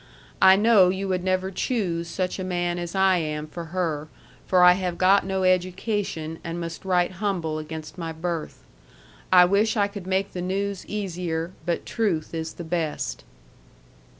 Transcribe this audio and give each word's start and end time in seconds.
I 0.41 0.55
know 0.55 0.89
you 0.89 1.07
would 1.09 1.23
never 1.23 1.51
choose 1.51 2.07
such 2.07 2.39
a 2.39 2.43
man 2.43 2.79
as 2.79 2.95
I 2.95 3.17
am 3.17 3.45
for 3.45 3.65
her 3.65 4.07
for 4.47 4.63
I 4.63 4.71
have 4.73 4.97
got 4.97 5.27
no 5.27 5.43
education 5.43 6.39
and 6.43 6.59
must 6.59 6.83
write 6.83 7.11
humble 7.21 7.59
against 7.59 7.99
my 7.99 8.11
birth. 8.11 8.63
I 9.31 9.45
wish 9.45 9.77
I 9.77 9.87
could 9.87 10.07
make 10.07 10.33
the 10.33 10.41
news 10.41 10.87
easier 10.87 11.51
but 11.67 11.85
truth 11.85 12.33
is 12.33 12.53
the 12.53 12.63
best. 12.63 13.23